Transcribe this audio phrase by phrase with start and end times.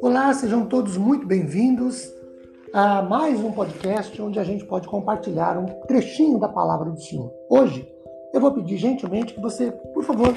[0.00, 2.12] Olá, sejam todos muito bem-vindos
[2.72, 7.32] a mais um podcast onde a gente pode compartilhar um trechinho da palavra do Senhor.
[7.48, 7.88] Hoje
[8.32, 10.34] eu vou pedir gentilmente que você, por favor,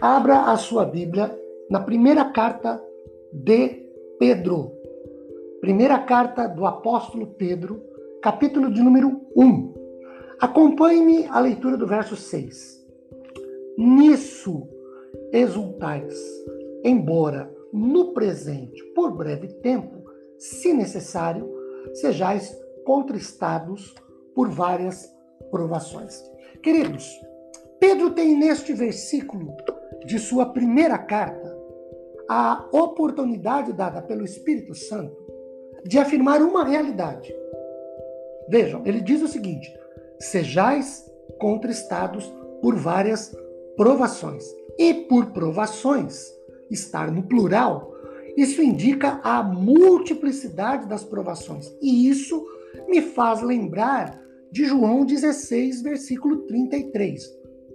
[0.00, 1.36] abra a sua Bíblia
[1.68, 2.80] na primeira carta
[3.32, 4.70] de Pedro.
[5.60, 7.82] Primeira carta do apóstolo Pedro,
[8.22, 9.74] capítulo de número 1.
[10.40, 12.79] Acompanhe-me a leitura do verso 6.
[13.80, 14.68] Nisso
[15.32, 16.14] exultais,
[16.84, 20.04] embora no presente, por breve tempo,
[20.36, 21.50] se necessário,
[21.94, 22.54] sejais
[22.84, 23.94] contristados
[24.34, 25.10] por várias
[25.50, 26.22] provações.
[26.62, 27.10] Queridos,
[27.78, 29.56] Pedro tem neste versículo
[30.04, 31.58] de sua primeira carta
[32.28, 35.16] a oportunidade dada pelo Espírito Santo
[35.86, 37.34] de afirmar uma realidade.
[38.46, 39.74] Vejam, ele diz o seguinte:
[40.18, 43.34] sejais contristados por várias
[43.80, 44.44] provações.
[44.78, 46.26] E por provações,
[46.70, 47.94] estar no plural,
[48.36, 51.74] isso indica a multiplicidade das provações.
[51.80, 52.44] E isso
[52.86, 54.20] me faz lembrar
[54.52, 57.24] de João 16, versículo 33.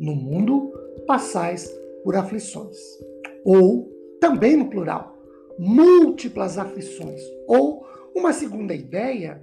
[0.00, 0.72] No mundo
[1.06, 1.70] passais
[2.02, 2.78] por aflições.
[3.44, 3.86] Ou,
[4.18, 5.18] também no plural,
[5.58, 7.20] múltiplas aflições.
[7.46, 7.84] Ou,
[8.16, 9.42] uma segunda ideia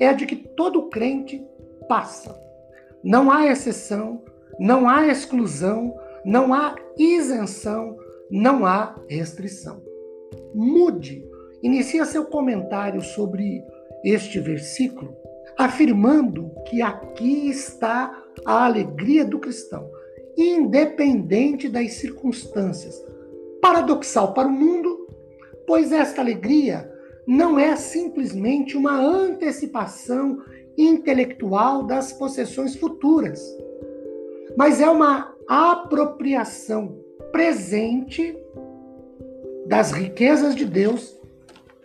[0.00, 1.46] é a de que todo crente
[1.88, 2.36] passa.
[3.04, 4.20] Não há exceção,
[4.58, 7.96] não há exclusão, não há isenção,
[8.30, 9.82] não há restrição.
[10.54, 11.24] Mude,
[11.62, 13.62] inicia seu comentário sobre
[14.04, 15.16] este versículo
[15.56, 19.90] afirmando que aqui está a alegria do cristão,
[20.36, 23.02] independente das circunstâncias.
[23.60, 25.08] Paradoxal para o mundo,
[25.66, 26.92] pois esta alegria
[27.26, 30.38] não é simplesmente uma antecipação
[30.76, 33.40] intelectual das possessões futuras,
[34.56, 36.98] mas é uma apropriação
[37.30, 38.36] presente
[39.66, 41.14] das riquezas de Deus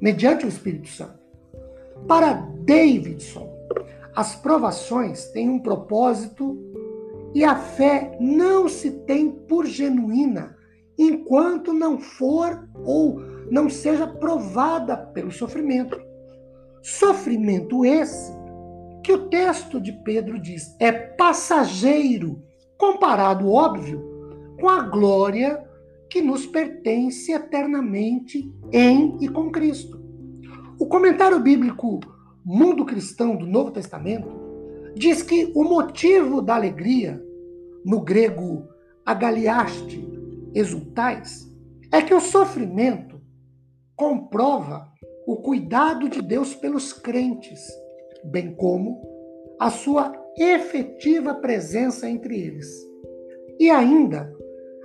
[0.00, 1.18] mediante o Espírito Santo.
[2.06, 2.32] Para
[2.64, 3.48] Davidson,
[4.14, 6.58] as provações têm um propósito
[7.34, 10.56] e a fé não se tem por genuína
[10.98, 16.00] enquanto não for ou não seja provada pelo sofrimento.
[16.82, 18.32] Sofrimento esse
[19.02, 22.42] que o texto de Pedro diz é passageiro,
[22.78, 24.02] comparado, óbvio,
[24.60, 25.64] com a glória
[26.08, 30.00] que nos pertence eternamente em e com Cristo.
[30.78, 32.00] O comentário bíblico
[32.44, 34.28] Mundo Cristão do Novo Testamento
[34.94, 37.22] diz que o motivo da alegria,
[37.84, 38.68] no grego
[39.04, 40.06] agaliaste,
[40.54, 41.52] exultais,
[41.92, 43.20] é que o sofrimento
[43.94, 44.92] comprova
[45.26, 47.60] o cuidado de Deus pelos crentes,
[48.24, 49.02] bem como
[49.58, 52.68] a sua efetiva presença entre eles.
[53.58, 54.34] E ainda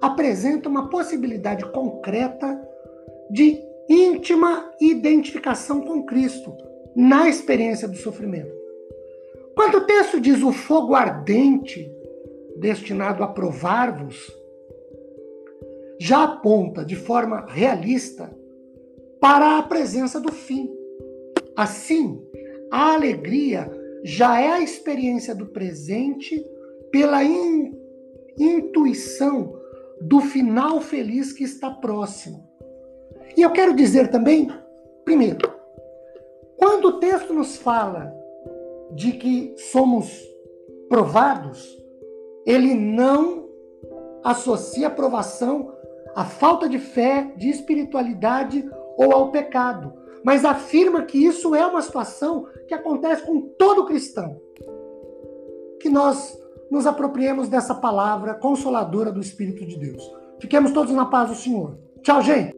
[0.00, 2.60] apresenta uma possibilidade concreta
[3.30, 6.54] de íntima identificação com Cristo
[6.94, 8.54] na experiência do sofrimento.
[9.54, 11.90] Quando o texto diz o fogo ardente
[12.56, 14.30] destinado a provar-vos,
[15.98, 18.30] já aponta de forma realista
[19.20, 20.70] para a presença do fim.
[21.56, 22.20] Assim,
[22.70, 23.70] a alegria
[24.06, 26.40] já é a experiência do presente
[26.92, 27.76] pela in,
[28.38, 29.52] intuição
[30.00, 32.48] do final feliz que está próximo.
[33.36, 34.48] E eu quero dizer também,
[35.04, 35.52] primeiro,
[36.56, 38.14] quando o texto nos fala
[38.94, 40.24] de que somos
[40.88, 41.76] provados,
[42.46, 43.48] ele não
[44.22, 45.74] associa provação
[46.14, 49.92] à falta de fé, de espiritualidade ou ao pecado,
[50.26, 54.40] mas afirma que isso é uma situação que acontece com todo cristão.
[55.80, 56.36] Que nós
[56.68, 60.02] nos apropriemos dessa palavra consoladora do Espírito de Deus.
[60.40, 61.78] Fiquemos todos na paz do Senhor.
[62.02, 62.56] Tchau, gente!